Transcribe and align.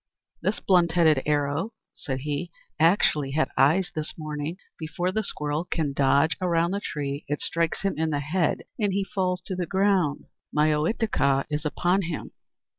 "This 0.41 0.59
blunt 0.59 0.93
headed 0.93 1.21
arrow," 1.27 1.73
said 1.93 2.21
he, 2.21 2.49
"actually 2.79 3.33
had 3.33 3.51
eyes 3.55 3.91
this 3.93 4.17
morning. 4.17 4.57
Before 4.79 5.11
the 5.11 5.21
squirrel 5.21 5.65
can 5.65 5.93
dodge 5.93 6.35
around 6.41 6.71
the 6.71 6.79
tree 6.79 7.23
it 7.27 7.39
strikes 7.39 7.83
him 7.83 7.93
in 7.99 8.09
the 8.09 8.17
head, 8.19 8.63
and, 8.79 8.87
as 8.91 8.95
he 8.95 9.03
falls 9.03 9.41
to 9.41 9.55
the 9.55 9.67
ground, 9.67 10.25
my 10.51 10.71
Ohitika 10.73 11.45
is 11.51 11.65
upon 11.67 12.01
him." 12.01 12.31